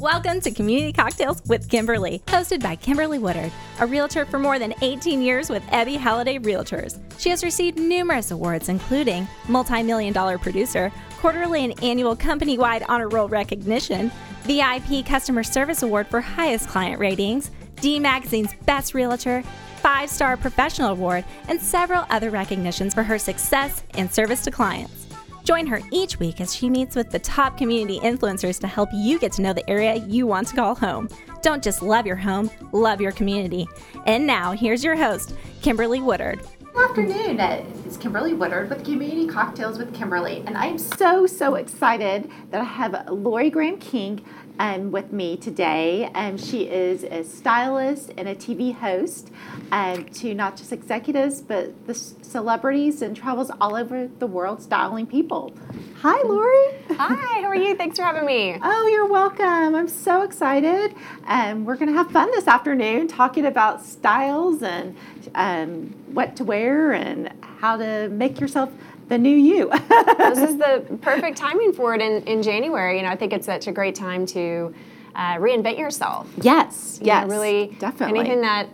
[0.00, 4.74] Welcome to Community Cocktails with Kimberly, hosted by Kimberly Woodard, a realtor for more than
[4.82, 7.00] 18 years with Ebby Halliday Realtors.
[7.18, 12.84] She has received numerous awards, including Multi Million Dollar Producer, quarterly and annual company wide
[12.90, 14.12] honor roll recognition,
[14.42, 17.50] VIP Customer Service Award for highest client ratings,
[17.80, 19.42] D Magazine's Best Realtor,
[19.80, 25.05] five star professional award, and several other recognitions for her success and service to clients.
[25.46, 29.16] Join her each week as she meets with the top community influencers to help you
[29.16, 31.08] get to know the area you want to call home.
[31.40, 33.64] Don't just love your home, love your community.
[34.06, 36.40] And now, here's your host, Kimberly Woodard.
[36.76, 37.40] Good afternoon.
[37.86, 42.64] It's Kimberly Woodard with Community Cocktails with Kimberly, and I'm so, so excited that I
[42.64, 44.22] have Laurie Graham King
[44.58, 46.10] um, with me today.
[46.14, 49.30] Um, she is a stylist and a TV host
[49.72, 55.06] um, to not just executives, but the celebrities and travels all over the world styling
[55.06, 55.54] people.
[56.00, 56.74] Hi, Laurie.
[56.90, 57.74] Hi, how are you?
[57.74, 58.58] Thanks for having me.
[58.62, 59.74] Oh, you're welcome.
[59.74, 60.94] I'm so excited.
[61.24, 64.94] Um, we're going to have fun this afternoon talking about styles and
[65.34, 68.70] um, what to wear and how to make yourself
[69.08, 69.70] the new you.
[70.18, 72.96] this is the perfect timing for it in, in January.
[72.96, 74.74] You know, I think it's such a great time to
[75.14, 76.28] uh, reinvent yourself.
[76.40, 77.76] Yes, you yes, know, really.
[77.78, 78.20] definitely.
[78.20, 78.68] Anything that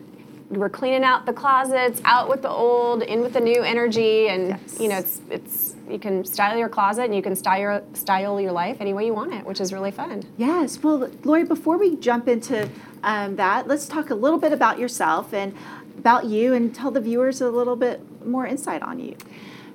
[0.51, 4.49] we're cleaning out the closets, out with the old, in with the new energy, and
[4.49, 4.81] yes.
[4.81, 8.41] you know, it's it's you can style your closet and you can style your style
[8.41, 10.23] your life any way you want it, which is really fun.
[10.37, 10.83] Yes.
[10.83, 12.69] Well, Laurie, before we jump into
[13.03, 15.55] um, that, let's talk a little bit about yourself and
[15.99, 19.17] about you, and tell the viewers a little bit more insight on you.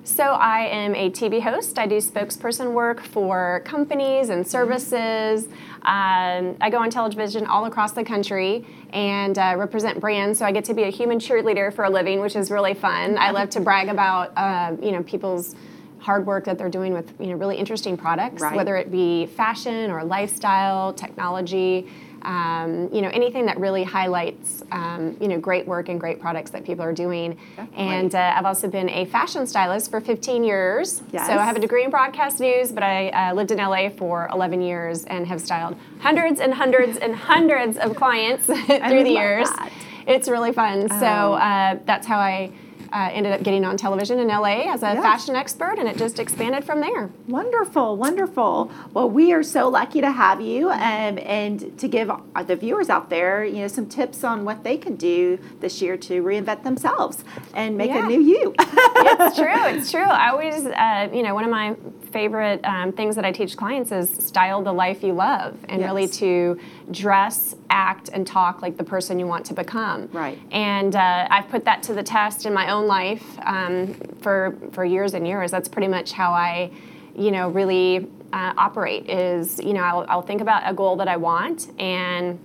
[0.08, 1.78] So I am a TV host.
[1.78, 5.44] I do spokesperson work for companies and services.
[5.82, 10.38] Um, I go on television all across the country and uh, represent brands.
[10.38, 13.18] So I get to be a human cheerleader for a living, which is really fun.
[13.18, 15.54] I love to brag about uh, you know people's
[15.98, 18.56] hard work that they're doing with you know really interesting products, right.
[18.56, 21.86] whether it be fashion or lifestyle, technology
[22.22, 26.50] um, you know anything that really highlights um, you know great work and great products
[26.50, 27.38] that people are doing.
[27.56, 27.84] Definitely.
[27.84, 31.02] And uh, I've also been a fashion stylist for 15 years.
[31.12, 31.26] Yes.
[31.26, 34.28] So I have a degree in broadcast news, but I uh, lived in LA for
[34.32, 39.48] 11 years and have styled hundreds and hundreds and hundreds of clients through the years.
[39.50, 39.72] That.
[40.06, 40.88] It's really fun.
[40.90, 41.00] Oh.
[41.00, 42.50] So uh, that's how I
[42.92, 45.02] uh, ended up getting on television in LA as a Yes.
[45.02, 47.10] fashion expert, and it just expanded from there.
[47.28, 48.70] Wonderful, wonderful.
[48.94, 52.10] Well, we are so lucky to have you, um, and to give
[52.46, 55.96] the viewers out there, you know, some tips on what they can do this year
[55.98, 58.04] to reinvent themselves and make Yeah.
[58.04, 58.54] a new you.
[58.58, 59.64] it's true.
[59.66, 60.02] It's true.
[60.02, 61.76] I always, uh, you know, one of my
[62.08, 66.08] favorite um, things that I teach clients is style the life you love, and really
[66.08, 66.58] to
[66.90, 70.08] dress, act, and talk like the person you want to become.
[70.12, 70.38] Right.
[70.50, 74.84] And uh, I've put that to the test in my own life um, for for
[74.84, 75.50] years and years.
[75.50, 76.70] That's pretty much how I,
[77.16, 79.08] you know, really uh, operate.
[79.08, 82.38] Is you know, I'll, I'll think about a goal that I want and.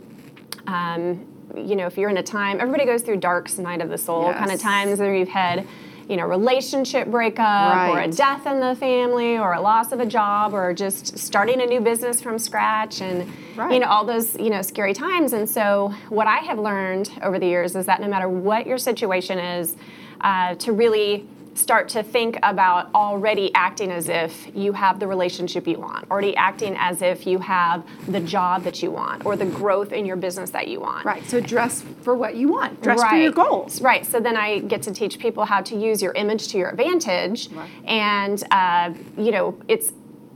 [0.68, 3.98] Um, you know, if you're in a time, everybody goes through dark night of the
[3.98, 5.68] soul kind of times where you've had,
[6.10, 10.06] you know, relationship breakup or a death in the family or a loss of a
[10.06, 13.74] job or just starting a new business from scratch and Right.
[13.74, 17.38] you know all those you know scary times and so what i have learned over
[17.38, 19.76] the years is that no matter what your situation is
[20.22, 25.68] uh, to really start to think about already acting as if you have the relationship
[25.68, 29.46] you want already acting as if you have the job that you want or the
[29.46, 31.24] growth in your business that you want right.
[31.26, 32.82] So dress for what you want.
[32.82, 33.82] Dress for your goals.
[33.82, 34.06] Right.
[34.06, 37.50] So then I get to teach people how to use your image to your advantage,
[37.52, 37.70] Right.
[37.86, 39.92] and uh, you know it's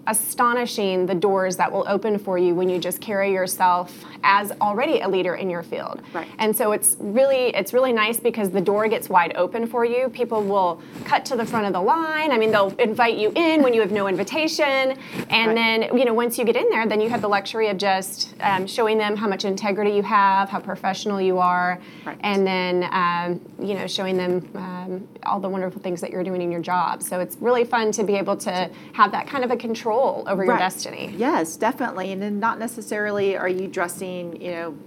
[0.07, 4.99] astonishing the doors that will open for you when you just carry yourself as already
[5.01, 6.01] a leader in your field.
[6.13, 6.27] Right.
[6.39, 10.09] And so it's really it's really nice because the door gets wide open for you.
[10.09, 12.31] People will cut to the front of the line.
[12.31, 14.97] I mean, they'll invite you in when you have no invitation,
[15.29, 15.55] and Right.
[15.55, 18.33] then you know once you get in there, then you have the luxury of just
[18.41, 22.17] um, showing them how much integrity you have, how professional you are, Right.
[22.21, 26.41] and then um, you know showing them um, all the wonderful things that you're doing
[26.41, 27.03] in your job.
[27.03, 29.96] So it's really fun to be able to have that kind of a control
[30.27, 31.13] over your destiny.
[31.17, 32.11] Yes, definitely.
[32.11, 34.77] And then not necessarily are you dressing, you know,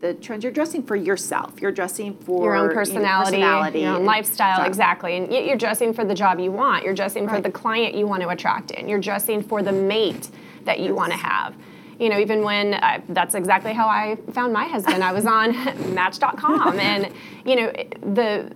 [0.00, 0.44] the trends.
[0.44, 1.60] You're dressing for yourself.
[1.60, 5.16] You're dressing for Your own you know, personality, personality your own and- lifestyle, exactly.
[5.16, 6.84] And you're dressing for the job you want.
[6.84, 8.88] You're dressing for the client you want to attract in.
[8.88, 10.28] You're dressing for the mate
[10.64, 11.54] that you want to have.
[11.98, 15.02] You know, even when I, that's exactly how I found my husband.
[15.04, 15.52] I was on
[15.94, 17.10] Match.com, and
[17.46, 17.72] you know,
[18.14, 18.50] the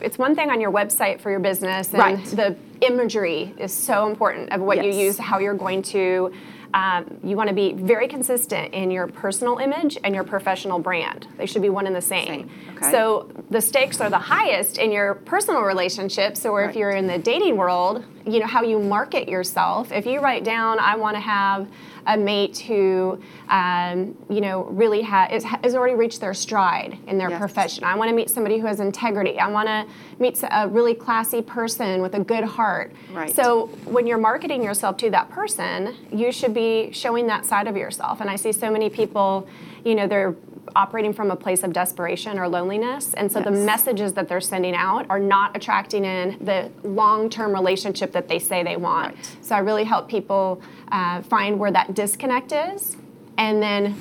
[0.00, 2.24] it's one thing on your website for your business, and Right.
[2.24, 6.32] the imagery is so important of what you use, how you're going to
[6.74, 11.26] um, you want to be very consistent in your personal image and your professional brand.
[11.36, 12.26] They should be one and the same.
[12.26, 12.90] Same, okay.
[12.90, 16.40] So the stakes are the highest in your personal relationships.
[16.40, 19.92] So, if you're in the dating world, you know how you market yourself.
[19.92, 21.68] If you write down, I want to have
[22.06, 23.18] a mate who,
[23.48, 27.38] um, you know, really ha- is, has already reached their stride in their Yes.
[27.38, 27.84] profession.
[27.84, 29.38] I want to meet somebody who has integrity.
[29.38, 29.86] I want to
[30.18, 32.92] meet a really classy person with a good heart.
[33.12, 33.34] Right.
[33.34, 37.76] So when you're marketing yourself to that person, you should be showing that side of
[37.76, 38.20] yourself.
[38.20, 39.46] And I see so many people,
[39.84, 40.34] you know, they're
[40.76, 43.14] operating from a place of desperation or loneliness.
[43.14, 47.52] And so the messages that they're sending out are not attracting in the long term
[47.52, 49.14] relationship that they say they want.
[49.14, 49.36] Right.
[49.42, 52.96] So I really help people uh, find where that disconnect is.
[53.38, 53.96] And then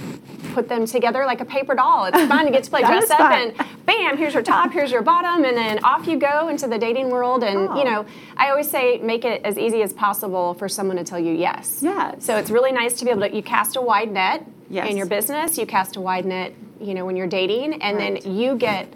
[0.54, 2.04] put them together like a paper doll.
[2.06, 3.32] It's fun to get to play dress up fun.
[3.58, 6.78] and bam, here's your top, here's your bottom, and then off you go into the
[6.78, 7.42] dating world.
[7.42, 7.78] And Oh.
[7.78, 11.18] you know, I always say make it as easy as possible for someone to tell
[11.18, 11.80] you yes.
[11.82, 12.26] Yes.
[12.26, 14.90] So it's really nice to be able to you cast a wide net Yes.
[14.90, 15.58] in your business.
[15.58, 18.24] You cast a wide net, you know, when you're dating, and Right.
[18.24, 18.88] then you get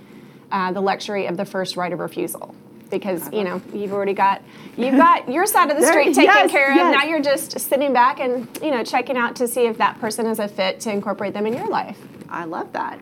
[0.52, 2.56] uh, the luxury of the first right of refusal.
[2.90, 4.44] Because you know you've already got
[4.78, 6.76] you've got your side of the street taken yes, care of.
[6.76, 6.94] yes.
[6.96, 10.28] Now you're just sitting back and you know checking out to see if that person
[10.28, 11.98] is a fit to incorporate them in your life.
[12.30, 13.00] I love that.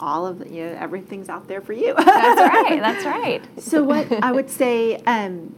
[0.00, 1.94] All of the, you know, everything's out there for you.
[1.94, 2.80] That's right.
[2.80, 3.42] That's right.
[3.62, 5.54] so what I would say, um,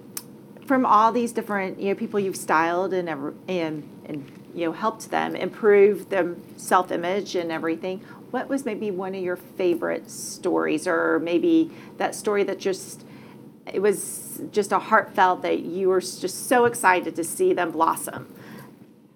[0.66, 4.72] from all these different you know people you've styled and ever, and and you know
[4.72, 8.00] helped them improve their self image and everything.
[8.30, 13.04] What was maybe one of your favorite stories, or maybe that story that just
[13.72, 18.32] it was just a heartfelt that you were just so excited to see them blossom.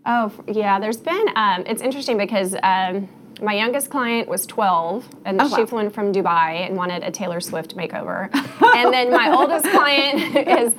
[0.07, 0.81] Oh, yeah.
[0.81, 3.09] There's been, um, it's interesting because um,
[3.43, 5.67] my youngest client was 12, and Oh, she wow.
[5.67, 8.29] flew in from Dubai and wanted a Taylor Swift makeover.
[8.77, 10.75] and then my oldest client is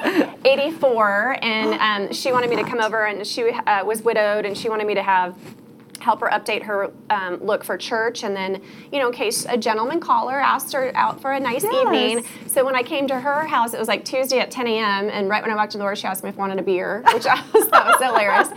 [0.45, 1.73] 84, and
[2.09, 4.87] um, she wanted me to come over, and she uh, was widowed, and she wanted
[4.87, 5.35] me to have
[5.99, 8.23] help her update her um, look for church.
[8.23, 8.61] And then
[8.91, 11.73] you know in case a gentleman caller asked her out for a nice Yes.
[11.85, 12.25] evening.
[12.47, 15.29] So when i came to her house it was like tuesday at 10 a.m and
[15.29, 17.03] right when i walked in the door she asked me if i wanted a beer
[17.13, 18.49] which i was that was hilarious.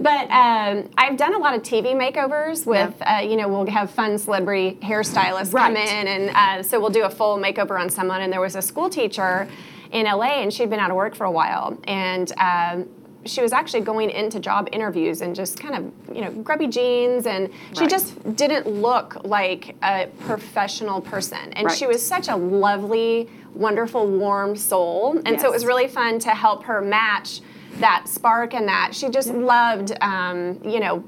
[0.00, 3.90] But um, i've done a lot of tv makeovers with uh, you know we'll have
[3.90, 8.20] fun celebrity hairstylists come in and uh, so we'll do a full makeover on someone.
[8.22, 9.48] And there was a school teacher
[9.92, 11.78] in la and she'd been out of work for a while.
[11.84, 12.88] And um,
[13.26, 17.26] she was actually going into job interviews and just kind of, you know, grubby jeans,
[17.26, 17.90] and she Right.
[17.90, 21.52] just didn't look like a professional person.
[21.54, 25.20] And she was such a lovely, wonderful, warm soul.
[25.24, 27.40] And so it was really fun to help her match
[27.78, 31.04] that spark and that she just loved, um, you know,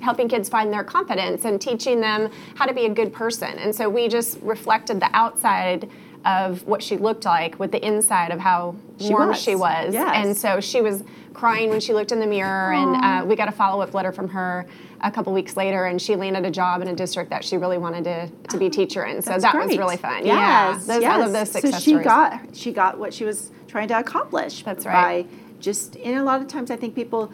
[0.00, 3.58] helping kids find their confidence and teaching them how to be a good person.
[3.58, 5.90] And so we just reflected the outside
[6.26, 9.40] of what she looked like with the inside of how She warm was.
[9.40, 9.94] she was.
[9.94, 10.10] Yes.
[10.14, 13.48] And so she was crying when she looked in the mirror, and uh, we got
[13.48, 14.66] a follow up letter from her
[15.02, 17.78] a couple weeks later, and she landed a job in a district that she really
[17.78, 19.22] wanted to, to be teacher in.
[19.22, 20.26] So That's that was really fun.
[20.26, 21.12] Yes, yeah, those, yes.
[21.12, 22.04] I love those success so she stories.
[22.06, 24.62] got she got what she was trying to accomplish.
[24.64, 25.60] That's By right.
[25.60, 27.30] just and a lot of times I think people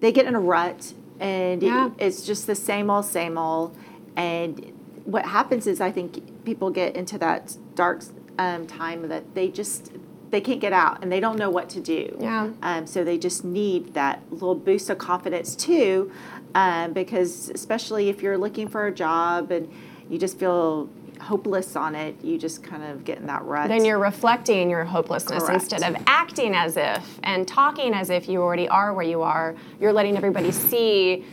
[0.00, 3.76] they get in a rut and it- it's just the same old same old.
[4.16, 4.72] And
[5.04, 8.02] what happens is I think people get into that dark
[8.38, 9.92] um, time that they just
[10.30, 12.16] they can't get out and they don't know what to do.
[12.20, 12.50] Yeah.
[12.62, 16.10] Um, so they just need that little boost of confidence too,
[16.56, 19.72] um, because especially if you're looking for a job and
[20.10, 20.88] you just feel
[21.20, 23.68] hopeless on it, you just kind of get in that rut.
[23.68, 25.62] then you're reflecting your hopelessness Correct.
[25.62, 29.54] instead of acting as if and talking as if you already are where you are.
[29.80, 31.24] You're letting everybody see,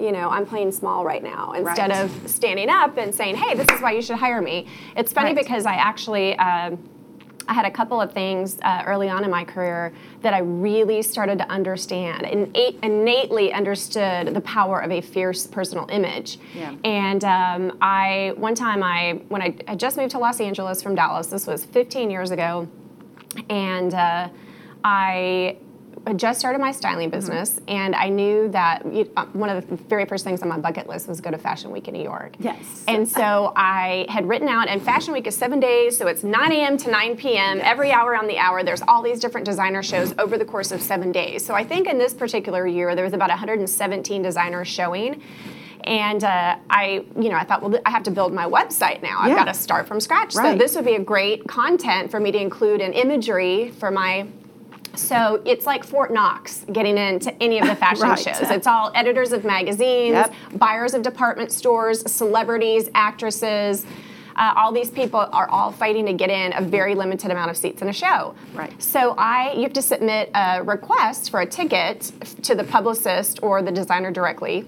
[0.00, 2.00] you know, I'm playing small right now instead Right.
[2.04, 4.66] of standing up and saying, hey, this is why you should hire me.
[4.96, 5.36] It's funny Right.
[5.44, 6.38] because I actually.
[6.38, 6.78] Um,
[7.50, 11.00] I had a couple of things uh, early on in my career that I really
[11.00, 16.38] started to understand and innately understood the power of a fierce personal image.
[16.54, 16.74] Yeah.
[16.84, 20.94] And um, I one time I when I had just moved to Los Angeles from
[20.94, 22.68] Dallas, this was 15 years ago,
[23.48, 24.28] and uh,
[24.84, 25.56] I
[26.16, 30.04] just started my styling business, and I knew that you- uh, one of the very
[30.04, 32.34] first things on my bucket list was go to Fashion Week in New York.
[32.38, 32.84] Yes.
[32.88, 36.52] And so I had written out, and Fashion Week is seven days, so it's 9
[36.52, 36.76] a.m.
[36.78, 37.60] to 9 p.m.
[37.62, 38.62] every hour on the hour.
[38.62, 41.44] There's all these different designer shows over the course of seven days.
[41.44, 45.22] So I think in this particular year there was about 117 designers showing.
[45.84, 49.18] And uh, I, you know, I thought, well, I have to build my website now.
[49.20, 49.36] I've Yeah.
[49.36, 50.34] got to start from scratch.
[50.34, 50.52] Right.
[50.52, 54.26] So this would be a great content for me to include in imagery for my
[54.98, 58.18] so it's like Fort Knox getting into any of the fashion Right.
[58.18, 58.50] shows.
[58.50, 60.34] It's all editors of magazines, Yep.
[60.54, 63.86] buyers of department stores, celebrities, actresses.
[64.36, 67.56] uh, all these people are all fighting to get in a very limited amount of
[67.56, 68.34] seats in a show.
[68.54, 68.80] Right.
[68.80, 72.12] So I, you have to submit a request for a ticket
[72.42, 74.64] to the publicist or the designer directly.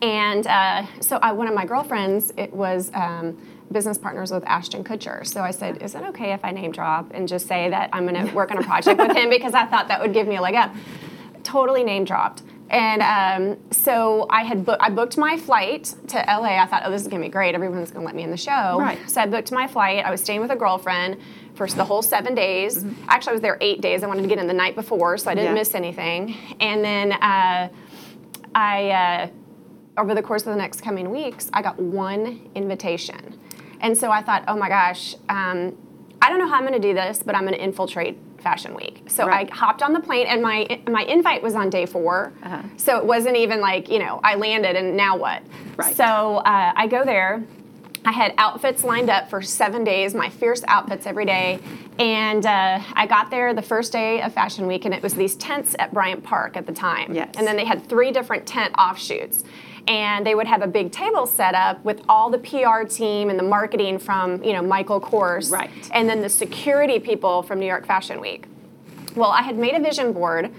[0.00, 3.36] And uh, so I, one of my girlfriends, it was um,
[3.72, 5.26] business partners with Ashton Kutcher.
[5.26, 8.06] So I said, is it okay if I name drop and just say that I'm
[8.06, 10.38] going to work on a project with him because I thought that would give me
[10.38, 10.74] like a leg up.
[11.42, 12.42] Totally name dropped.
[12.68, 16.60] And um, so I had bo- I booked my flight to LA.
[16.60, 17.54] I thought, oh, this is gonna be great.
[17.54, 18.78] Everyone's gonna let me in the show.
[18.80, 18.98] Right.
[19.08, 20.04] So I booked my flight.
[20.04, 21.18] I was staying with a girlfriend
[21.54, 22.84] for the whole seven days.
[23.06, 24.02] Actually, I was there eight days.
[24.02, 25.54] I wanted to get in the night before, so I didn't Yeah.
[25.60, 26.34] miss anything.
[26.58, 27.68] And then uh,
[28.54, 29.28] I, uh,
[30.00, 33.35] over the course of the next coming weeks, I got one invitation.
[33.80, 35.76] And so I thought, oh my gosh, um,
[36.22, 38.74] I don't know how I'm going to do this, but I'm going to infiltrate Fashion
[38.74, 39.02] Week.
[39.08, 39.50] So Right.
[39.50, 42.62] I hopped on the plane, and my my invite was on day 4 Uh-huh.
[42.76, 45.42] So it wasn't even like you know I landed and now what?
[45.76, 45.96] Right.
[45.96, 47.42] So uh, I go there.
[48.04, 51.58] I had outfits lined up for seven days, my fierce outfits every day.
[51.98, 55.34] And uh, I got there the first day of Fashion Week, and it was these
[55.34, 57.12] tents at Bryant Park at the time.
[57.12, 57.34] Yes.
[57.36, 59.42] And then they had three different tent offshoots.
[59.88, 63.38] And they would have a big table set up with all the PR team and
[63.38, 65.52] the marketing from, you know, Michael Kors.
[65.52, 65.70] Right.
[65.92, 68.46] And then the security people from New York Fashion Week.
[69.14, 70.52] Well, I had made a vision board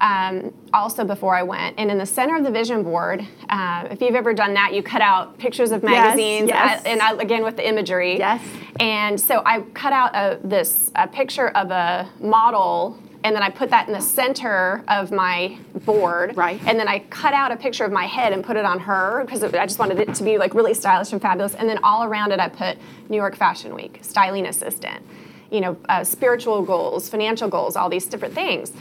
[0.00, 4.00] um, also before I went, and in the center of the vision board, uh, if
[4.00, 6.80] you've ever done that, you cut out pictures of magazines, yes.
[6.80, 8.18] uh, and I, again with the imagery.
[8.18, 8.42] Yes.
[8.78, 12.98] And so I cut out a, this a picture of a model.
[13.22, 16.36] And then I put that in the center of my board.
[16.36, 16.60] Right.
[16.66, 19.24] And then I cut out a picture of my head and put it on her
[19.24, 21.54] because I just wanted it to be like really stylish and fabulous.
[21.54, 25.04] And then all around it, I put New York Fashion Week, styling assistant,
[25.50, 28.72] you know, uh, spiritual goals, financial goals, all these different things.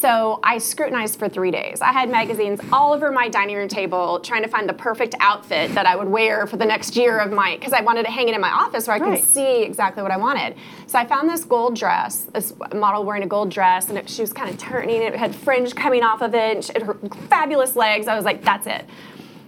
[0.00, 1.80] So I scrutinized for three days.
[1.80, 5.72] I had magazines all over my dining room table trying to find the perfect outfit
[5.76, 8.28] that I would wear for the next year of my, because I wanted to hang
[8.28, 9.20] it in my office where I Right.
[9.20, 10.56] could see exactly what I wanted.
[10.88, 14.20] So I found this gold dress, this model wearing a gold dress, and it, she
[14.20, 16.82] was kind of turning, it it had fringe coming off of it, and she had
[16.82, 16.94] her
[17.28, 18.08] fabulous legs.
[18.08, 18.84] I was like, that's it.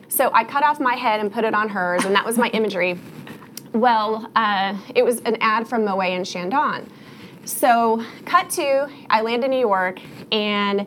[0.09, 2.49] So I cut off my head and put it on hers, and that was my
[2.51, 2.99] imagery.
[3.73, 6.89] Well, uh, it was an ad from Moet and Chandon.
[7.47, 10.01] So, cut to, I land in New York,
[10.33, 10.85] and uh,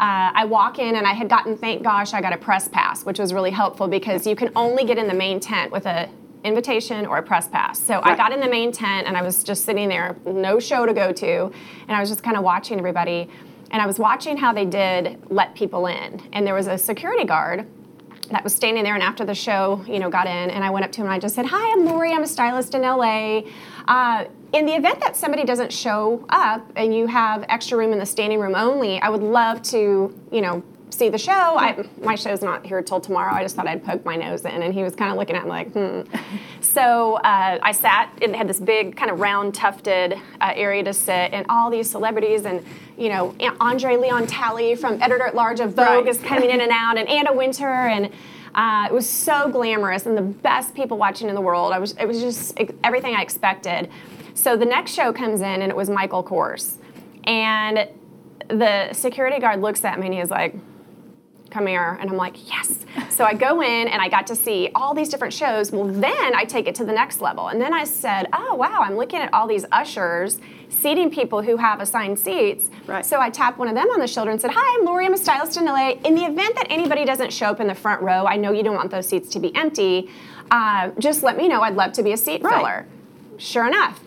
[0.00, 3.18] I walk in, and I had gotten, thank gosh, I got a press pass, which
[3.18, 6.08] was really helpful because you can only get in the main tent with a
[6.44, 7.78] invitation or a press pass.
[7.78, 10.86] So I got in the main tent, and I was just sitting there, no show
[10.86, 11.52] to go to,
[11.88, 13.28] and I was just kind of watching everybody.
[13.70, 17.26] And I was watching how they did let people in, and there was a security
[17.26, 17.66] guard
[18.30, 20.84] that was standing there and after the show you know got in and i went
[20.84, 22.12] up to him and i just said hi i'm laurie.
[22.12, 23.42] I'm a stylist in la
[23.88, 27.98] uh, in the event that somebody doesn't show up and you have extra room in
[27.98, 32.14] the standing room only i would love to you know see the show I, my
[32.14, 34.82] show's not here till tomorrow i just thought i'd poke my nose in and he
[34.82, 36.00] was kind of looking at me like hmm
[36.60, 40.92] so uh, i sat and had this big kind of round tufted uh, area to
[40.92, 42.64] sit and all these celebrities and
[42.96, 46.08] you know andre leon talley from editor at large of vogue Right.
[46.08, 48.10] is coming in and out, and Anna Wintour, and
[48.54, 51.72] uh, it was so glamorous and the best people watching in the world.
[51.72, 53.88] I was, it was just everything I expected.
[54.34, 56.76] So the next show comes in, and it was Michael Kors,
[57.24, 57.88] and
[58.48, 60.54] the security guard looks at me and he's like,
[61.50, 62.78] come here and i'm like yes.
[63.10, 65.72] So i go in and i got to see all these different shows.
[65.72, 67.48] Well then i take it to the next level.
[67.48, 71.56] And then i said oh wow i'm looking at all these ushers seating people who
[71.56, 72.70] have assigned seats.
[72.86, 73.04] Right.
[73.04, 75.06] so i tapped one of them on the shoulder and said hi i'm laurie.
[75.06, 77.74] I'm a stylist in la in the event that anybody doesn't show up in the
[77.74, 80.10] front row i know you don't want those seats to be empty
[80.50, 81.60] uh, just let me know.
[81.60, 82.54] I'd love to be a seat Right.
[82.56, 82.86] filler.
[83.36, 84.00] Sure enough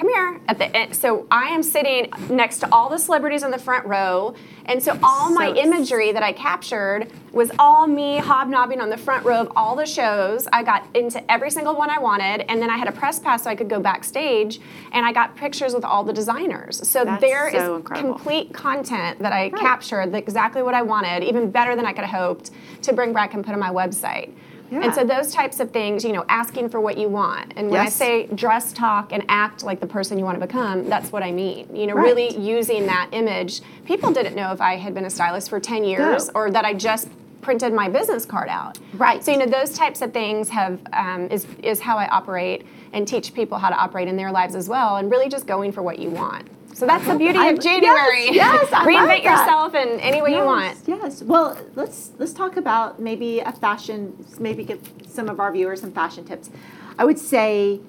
[0.00, 0.40] come here.
[0.48, 3.86] At the end so i am sitting next to all the celebrities in the front
[3.86, 8.96] row and so all my imagery that i captured was all me hobnobbing on the
[8.96, 10.48] front row of all the shows.
[10.52, 13.44] I got into every single one i wanted and then i had a press pass
[13.44, 14.60] so i could go backstage
[14.92, 16.88] and i got pictures with all the designers.
[16.88, 18.14] So That's there is so incredible.
[18.14, 22.20] complete content that i captured exactly what i wanted even better than i could have
[22.20, 22.50] hoped
[22.82, 24.32] to bring back and put on my website
[24.70, 24.82] Yeah.
[24.84, 27.52] and so those types of things, you know, asking for what you want.
[27.56, 30.88] And when I say dress, talk, and act like the person you want to become,
[30.88, 31.74] that's what I mean.
[31.74, 32.04] You know, Right.
[32.04, 33.62] really using that image.
[33.84, 36.32] People didn't know if I had been a stylist for 10 years No.
[36.40, 37.08] or that I just
[37.42, 38.78] printed my business card out.
[38.94, 39.24] Right.
[39.24, 43.08] So you know, those types of things have um, is is how I operate and
[43.08, 45.82] teach people how to operate in their lives as well, and really just going for
[45.82, 46.48] what you want.
[46.74, 48.26] So that's the beauty I- of January.
[48.26, 49.40] yes, yes, I love Reinvent that.
[49.40, 50.64] yourself in any way you want.
[50.64, 51.22] Yes, Yes.
[51.22, 54.16] Well, let's let's talk about maybe a fashion.
[54.38, 56.50] Maybe give some of our viewers some fashion tips.
[56.98, 57.80] I would say,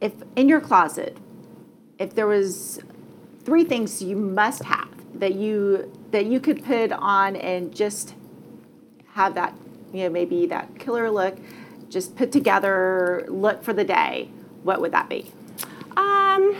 [0.00, 1.16] if in your closet,
[1.98, 2.80] if there was
[3.44, 8.14] three things you must have that you that you could put on and just
[9.12, 9.54] have that
[9.92, 11.36] you know maybe that killer look,
[11.88, 14.28] just put together look for the day.
[14.64, 15.30] what would that be?
[15.96, 16.54] Um,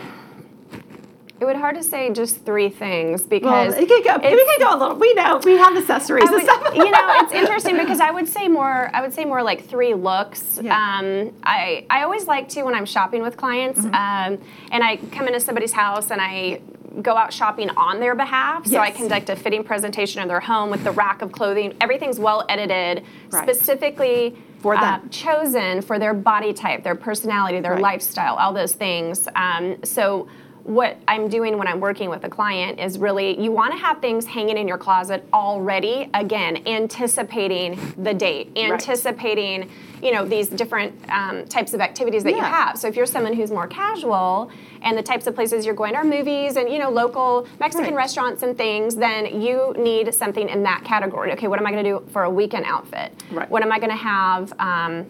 [1.41, 4.51] it would hard to say just three things Well, because it could go, we it's-
[4.57, 4.97] could go a little.
[4.97, 6.75] We know we have accessories would- stuff.
[6.75, 8.91] you know, it's interesting because I would say more.
[8.93, 10.59] I would say more like three looks.
[10.63, 10.75] Yeah.
[10.75, 13.95] Um, I I always like to when I'm shopping with clients, Mm-hmm.
[14.35, 14.39] um,
[14.73, 16.61] and I come into somebody's house and I
[17.03, 18.67] go out shopping on their behalf.
[18.67, 21.75] So I conduct a fitting presentation in their home with the rack of clothing.
[21.81, 23.43] Everything's well edited, Right.
[23.45, 24.37] specifically.
[24.61, 27.81] For uh, chosen for their body type, their personality, their Right.
[27.83, 29.29] lifestyle, all those things.
[29.37, 30.27] Um, so
[30.69, 34.03] what I'm doing when I'm working with a client is really you want to have
[34.03, 36.11] things hanging in your closet already.
[36.13, 39.71] Again, anticipating the date, anticipating
[40.03, 42.79] you know these different um, types of activities that you have.
[42.79, 44.51] So if you're someone who's more casual
[44.83, 48.03] and the types of places you're going are movies and you know local Mexican Right.
[48.05, 51.33] restaurants and things, then you need something in that category.
[51.33, 53.11] Okay, what am I going to do for a weekend outfit?
[53.33, 53.49] Right.
[53.49, 54.53] What am I going to have?
[54.61, 55.07] Um,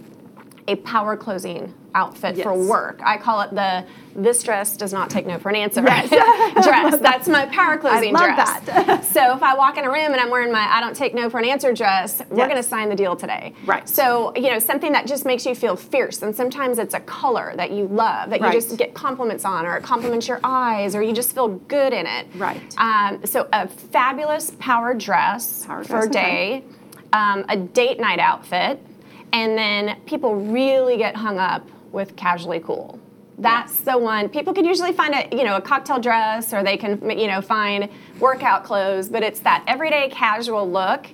[0.68, 3.00] a power closing outfit for work.
[3.02, 3.84] I call it the
[4.14, 6.10] this dress does not take no for an answer dress.
[7.00, 8.60] That's my power closing love dress.
[8.66, 9.04] that.
[9.12, 11.30] so if I walk in a room and I'm wearing my I don't take no
[11.30, 12.48] for an answer dress, we're Yes.
[12.50, 13.54] going to sign the deal today.
[13.64, 13.88] Right.
[13.88, 17.52] So, you know, something that just makes you feel fierce and sometimes it's a color
[17.56, 18.52] that you love that Right.
[18.54, 21.92] you just get compliments on or it compliments your eyes or you just feel good
[21.94, 22.26] in it.
[22.36, 22.60] Right.
[22.76, 26.12] Um, so a fabulous power dress Power for dress, a okay.
[26.60, 26.64] day,
[27.12, 28.84] um, a date night outfit,
[29.32, 32.98] and then people really get hung up with casually cool.
[33.38, 34.28] That's the one.
[34.28, 37.40] People can usually find a you know a cocktail dress or they can you know
[37.40, 41.06] find workout clothes, but it's that everyday casual look.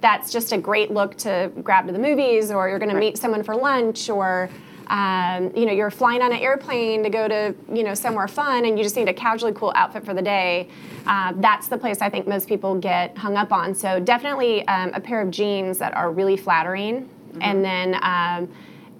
[0.00, 3.18] That's just a great look to grab to the movies, or you're going to meet
[3.18, 4.48] someone for lunch, or
[4.88, 8.64] um, you know you're flying on an airplane to go to you know somewhere fun,
[8.64, 10.68] and you just need a casually cool outfit for the day.
[11.06, 13.72] Uh, that's the place I think most people get hung up on.
[13.72, 17.08] So definitely um, a pair of jeans that are really flattering,
[17.42, 17.98] and then.
[18.02, 18.48] Um,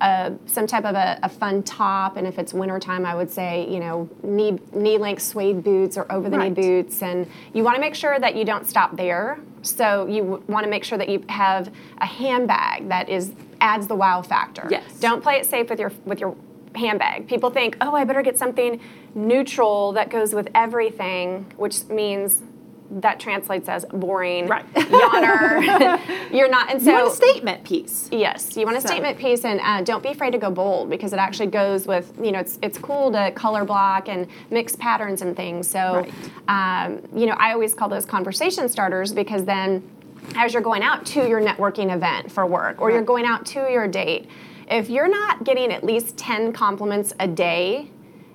[0.00, 3.68] uh, some type of a, a fun top, and if it's wintertime, I would say,
[3.68, 6.54] you know, knee, knee length suede boots or over the knee Right.
[6.54, 7.02] boots.
[7.02, 9.40] And you want to make sure that you don't stop there.
[9.62, 13.96] So you want to make sure that you have a handbag that is adds the
[13.96, 14.68] wow factor.
[14.70, 15.00] Yes.
[15.00, 16.36] Don't play it safe with your with your
[16.76, 17.26] handbag.
[17.26, 18.80] People think, oh, I better get something
[19.16, 22.42] neutral that goes with everything, which means
[22.90, 24.64] that translates as boring, Right.
[24.74, 26.00] yawner.
[26.32, 28.08] You're not, and so you want a statement piece.
[28.10, 30.88] Yes, you want a So- statement piece, and uh, don't be afraid to go bold
[30.90, 34.74] because it actually goes with you know it's it's cool to color block and mix
[34.76, 35.68] patterns and things.
[35.68, 36.06] So,
[36.48, 39.82] um, you know, I always call those conversation starters because then,
[40.36, 43.70] as you're going out to your networking event for work or you're going out to
[43.70, 44.28] your date,
[44.70, 47.90] if you're not getting at least ten compliments a day,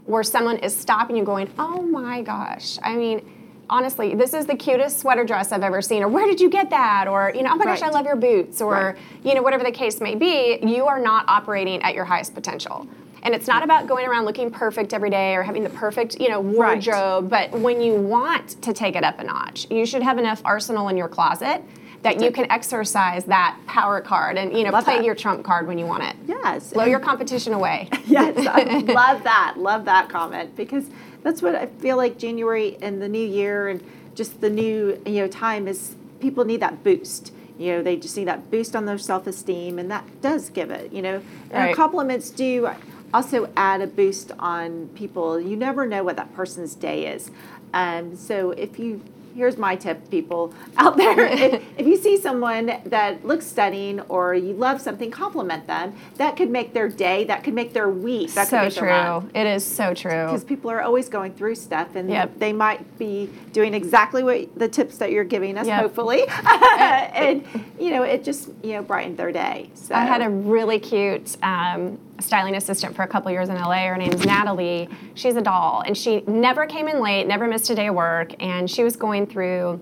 [0.06, 3.30] where someone is stopping you, going, "Oh my gosh!" I mean.
[3.78, 6.70] Honestly, this is the cutest sweater dress I've ever seen, or where did you get
[6.70, 7.08] that?
[7.08, 8.96] Or, you know, oh my gosh, I love your boots, or, Right.
[9.24, 12.86] you know, whatever the case may be, you are not operating at your highest potential.
[13.24, 16.30] And it's not about going around looking perfect every day or having the perfect, you
[16.30, 16.86] know, Right.
[16.86, 20.44] wardrobe, but when you want to take it up a notch, you should have enough
[20.46, 21.64] arsenal in your closet
[22.04, 25.06] that you can exercise that power card and, you know, Love play that.
[25.06, 26.16] your trump card when you want it.
[26.28, 26.74] Yes.
[26.74, 27.90] Blow your competition away.
[28.06, 29.56] yes, I love that.
[29.58, 30.84] Love that comment because
[31.24, 33.84] that's what I feel like January and the new year and
[34.16, 37.34] just the new you know time is people need that boost.
[37.58, 40.72] You know, they just need that boost on their self esteem, and that does give
[40.72, 40.92] it.
[40.92, 41.76] You know, and Right.
[41.76, 42.70] compliments do
[43.14, 45.40] also add a boost on people.
[45.40, 47.30] You never know what that person's day is,
[47.74, 49.02] um, so if you
[49.36, 54.34] here's my tip people out there if, if you see someone that looks stunning or
[54.34, 58.32] you love something compliment them that could make their day that could make their week
[58.34, 59.30] that could so true.
[59.34, 60.26] It is so true.
[60.26, 62.40] because people are always going through stuff and Yep.
[62.40, 65.82] they might be doing exactly what the tips that you're giving us Yep.
[65.82, 67.44] hopefully and
[67.80, 71.38] you know it just you know brightened their day so I had a really cute
[71.44, 73.88] um, styling assistant for a couple years in LA.
[73.88, 74.90] Her name's Natalie.
[75.14, 78.34] She's a doll, and she never came in late, never missed a day of work,
[78.42, 79.80] and she was going through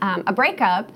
[0.00, 0.90] um, a breakup.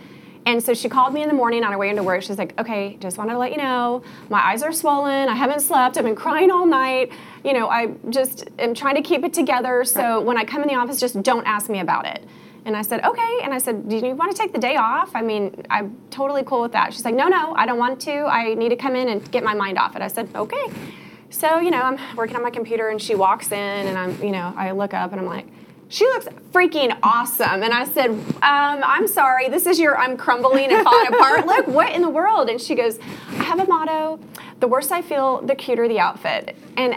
[0.44, 2.22] And so she called me in the morning on her way into work.
[2.22, 5.28] She's like, "Okay, just wanted to let you know, my eyes are swollen.
[5.28, 5.96] I haven't slept.
[5.96, 7.12] I've been crying all night.
[7.44, 9.84] You know, I just am trying to keep it together.
[9.84, 12.24] So when I come in the office, just don't ask me about it."
[12.64, 13.38] And I said, okay.
[13.42, 15.10] And I said, do you want to take the day off?
[15.14, 16.92] I mean, I'm totally cool with that.
[16.92, 18.12] She's like, no, no, I don't want to.
[18.12, 20.02] I need to come in and get my mind off it.
[20.02, 20.64] I said, okay.
[21.30, 24.30] So, you know, I'm working on my computer and she walks in and I'm, you
[24.30, 25.46] know, I look up and I'm like,
[25.88, 27.62] she looks freaking awesome.
[27.62, 31.46] And I said, um, I'm sorry, this is your, I'm crumbling and falling apart.
[31.46, 32.48] Look, what in the world?
[32.48, 32.98] And she goes,
[33.28, 34.18] I have a motto
[34.62, 36.56] the worse I feel, the cuter the outfit.
[36.76, 36.94] And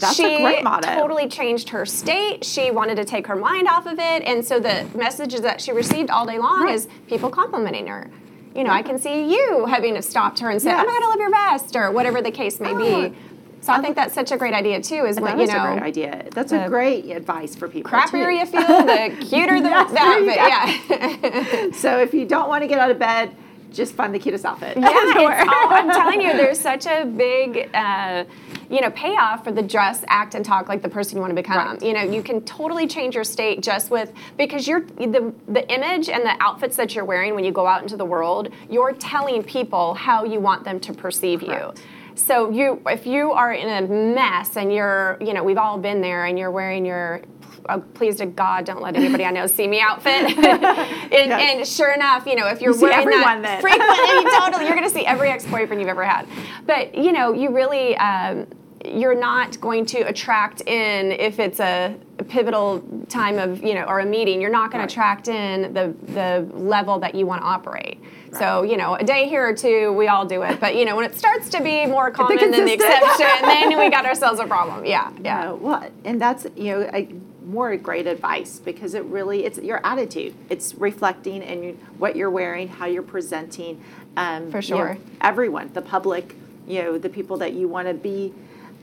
[0.00, 0.94] That's a she great motto.
[0.94, 2.44] totally changed her state.
[2.44, 4.22] She wanted to take her mind off of it.
[4.24, 6.74] And so the messages that she received all day long Right.
[6.74, 8.10] is people complimenting her.
[8.54, 10.84] You know, I can see you having stopped her and said, Yes.
[10.84, 13.16] Oh my God, I love your vest, or whatever the case may Oh, be.
[13.60, 15.04] So I, think that's such a great idea too.
[15.06, 16.28] Is That you know, a great idea.
[16.30, 17.90] That's a great advice for people.
[17.90, 21.22] crappier you feel, the cuter the, Yes, the there you outfit.
[21.24, 21.70] Yeah.
[21.72, 23.34] So if you don't want to get out of bed,
[23.72, 24.76] just find the cutest outfit.
[24.76, 28.24] Yeah, all, I'm telling you, there's such a big, uh,
[28.70, 31.34] you know, payoff for the dress, act, and talk like the person you want to
[31.34, 31.56] become.
[31.56, 31.82] Right.
[31.82, 36.08] You know, you can totally change your state just with because you're the the image
[36.08, 38.48] and the outfits that you're wearing when you go out into the world.
[38.70, 41.78] You're telling people how you want them to perceive Correct.
[41.78, 41.84] you.
[42.16, 46.00] So you, if you are in a mess and you're, you know, we've all been
[46.00, 47.20] there, and you're wearing your
[47.68, 50.12] uh, please to God, don't let anybody I know see me outfit.
[50.38, 53.60] and, and sure enough, you know, if you're see wearing that then.
[53.60, 56.26] frequently, totally, you're going to see every ex-boyfriend you've ever had.
[56.66, 57.96] But you know, you really.
[57.96, 58.46] Um,
[58.84, 61.96] you're not going to attract in if it's a
[62.28, 64.88] pivotal time of you know or a meeting you're not going Right.
[64.88, 67.98] to attract in the the level that you want to operate
[68.38, 70.94] so you know a day here or two we all do it but you know
[70.94, 74.46] when it starts to be more common than the exception then we got ourselves a
[74.46, 77.08] problem yeah yeah Yeah, well, and that's you know a,
[77.46, 80.34] more great advice because it really it's your attitude.
[80.50, 83.82] It's reflecting and you, what you're wearing, how you're presenting.
[84.16, 84.98] Um, For you know, sure.
[85.20, 86.34] everyone, the public,
[86.66, 88.34] you know, the people that you want to be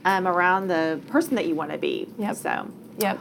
[0.04, 2.08] um, around, the person that you want to be.
[2.18, 2.36] Yep.
[2.36, 2.70] So.
[2.98, 3.20] yep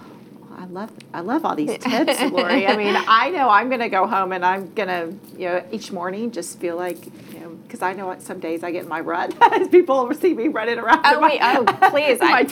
[0.57, 2.67] I love I love all these tips, Laurie.
[2.67, 5.65] I mean, I know I'm going to go home and I'm going to, you know,
[5.71, 7.42] each morning just feel like, you know,
[7.73, 10.47] because I know what some days I get in my rut as people see me
[10.47, 11.01] running around.
[11.05, 12.19] Oh, in my, wait, oh, please.
[12.21, 12.45] I-.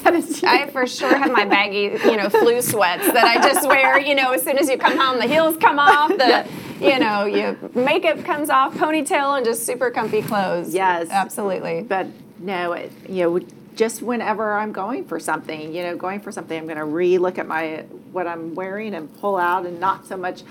[0.47, 4.15] I for sure have my baggy, you know, flu sweats that I just wear, you
[4.15, 6.47] know, as soon as you come home, the heels come off, the,
[6.79, 10.73] you know, your makeup comes off, ponytail, and just super comfy clothes.
[10.73, 11.07] Yes.
[11.11, 11.83] Absolutely.
[11.83, 12.07] but
[12.39, 16.57] no, it, you know, just whenever I'm going for something, you know, going for something,
[16.57, 20.17] I'm going to re-look at my what I'm wearing and pull out, and not so
[20.17, 20.41] much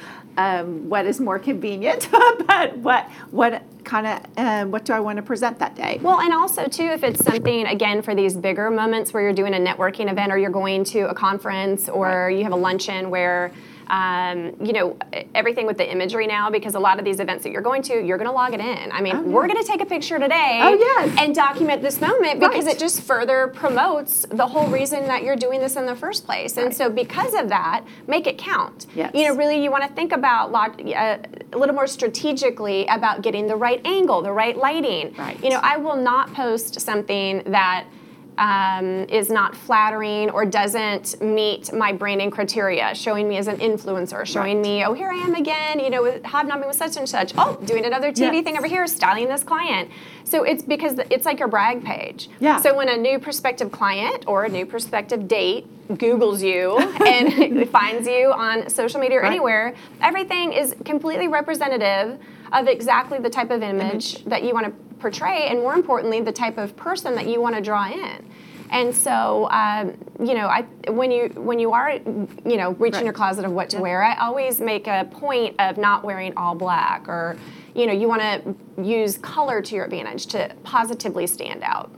[0.40, 2.08] um, what is more convenient,
[2.46, 5.98] but what what kind of um, what do I want to present that day.
[6.00, 9.54] Well, and also too, if it's something again for these bigger moments where you're doing
[9.54, 13.52] a networking event or you're going to a conference or you have a luncheon where.
[13.90, 14.96] Um, you know
[15.34, 17.94] everything with the imagery now because a lot of these events that you're going to
[18.06, 20.16] you're going to log it in i mean Oh, we're going to take a picture
[20.20, 21.16] today Oh, yes.
[21.18, 22.76] and document this moment because Right.
[22.76, 26.56] it just further promotes the whole reason that you're doing this in the first place
[26.56, 26.74] and Right.
[26.76, 29.10] so because of that make it count Yes.
[29.12, 31.18] you know really you want to think about log- uh,
[31.52, 35.42] a little more strategically about getting the right angle the right lighting Right.
[35.42, 37.86] you know I will not post something that
[38.40, 44.24] um, is not flattering or doesn't meet my branding criteria, showing me as an influencer,
[44.24, 44.66] showing Right.
[44.66, 47.34] me, oh, here I am again, you know, hobnobbing with such and such.
[47.36, 48.44] Oh, doing another TV Yes.
[48.44, 49.90] thing over here, styling this client.
[50.24, 52.30] So it's because it's like your brag page.
[52.40, 52.58] Yeah.
[52.60, 58.08] So when a new prospective client or a new prospective date Googles you and finds
[58.08, 59.32] you on social media or Right.
[59.32, 62.18] anywhere, everything is completely representative
[62.52, 66.32] of exactly the type of image, that you want to portray, and more importantly, the
[66.32, 68.30] type of person that you want to draw in.
[68.70, 73.04] And so, um, you know, I when you when you are, you know, reaching Right.
[73.04, 76.54] your closet of what to wear, I always make a point of not wearing all
[76.54, 77.36] black, or
[77.74, 81.90] you know, you want to use color to your advantage to positively stand out.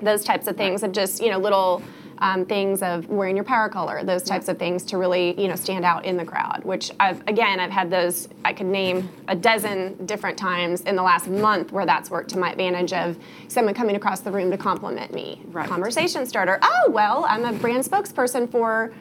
[0.00, 1.82] Those types of things of just you know little
[2.18, 5.56] um, things of wearing your power color, those types of things to really you know
[5.56, 6.62] stand out in the crowd.
[6.64, 11.02] Which I've again I've had those I could name a dozen different times in the
[11.02, 13.16] last month where that's worked to my advantage of
[13.48, 15.40] someone coming across the room to compliment me.
[15.46, 15.68] Right.
[15.68, 16.58] Conversation starter.
[16.62, 18.92] Oh well, I'm a brand spokesperson for.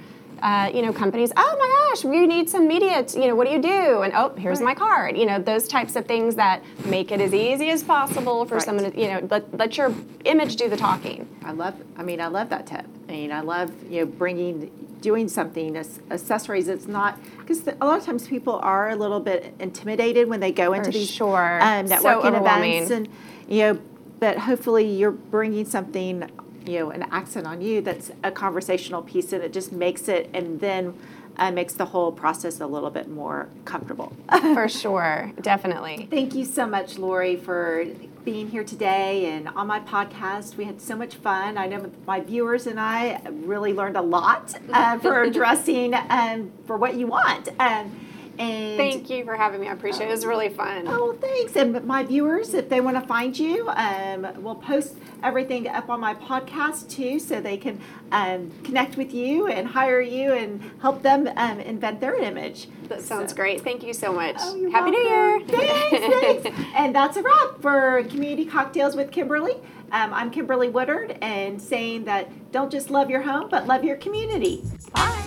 [0.43, 1.31] Uh, you know, companies.
[1.37, 3.05] Oh my gosh, we need some media.
[3.13, 4.01] you know, what do you do?
[4.01, 5.17] And oh, here's my card.
[5.17, 8.63] You know, those types of things that make it as easy as possible for Right.
[8.63, 9.93] someone to, you know, let, let your
[10.25, 11.29] image do the talking.
[11.45, 11.75] I love.
[11.97, 12.85] I mean, I love that tip.
[13.07, 16.67] I mean, I love you know bringing, doing something as accessories.
[16.67, 20.51] It's not because a lot of times people are a little bit intimidated when they
[20.51, 21.61] go into For these sure.
[21.61, 22.83] um, networking overwhelming.
[22.83, 23.07] events, and
[23.47, 23.79] you know,
[24.19, 26.29] but hopefully you're bringing something,
[26.65, 30.29] you know, an accent on you that's a conversational piece, and it just makes it,
[30.33, 30.97] and then.
[31.35, 34.13] Uh, makes the whole process a little bit more comfortable.
[34.53, 36.07] For sure, definitely.
[36.11, 37.85] Thank you so much, Laurie, for
[38.23, 40.55] being here today and on my podcast.
[40.55, 41.57] We had so much fun.
[41.57, 46.77] I know my viewers and I really learned a lot uh, for dressing um, for
[46.77, 47.49] what you want.
[47.59, 47.99] Um,
[48.39, 49.67] and Thank you for having me.
[49.67, 50.09] I appreciate it.
[50.09, 50.85] It was really fun.
[50.87, 51.55] Oh, thanks.
[51.55, 55.99] And my viewers, if they want to find you, um, we'll post everything up on
[55.99, 57.79] my podcast too, so they can
[58.11, 62.67] um, connect with you and hire you and help them um, invent their image.
[62.89, 63.61] That sounds So- great.
[63.61, 64.35] Thank you so much.
[64.39, 65.39] Oh, Happy New Year.
[65.47, 66.59] Thanks, thanks.
[66.75, 69.53] And that's a wrap for Community Cocktails with Kimberly.
[69.91, 73.95] Um, I'm Kimberly Woodard and saying that don't just love your home, but love your
[73.97, 74.63] community.
[74.93, 75.22] Bye.